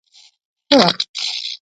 ښه 0.71 0.75
وخت. 0.79 0.99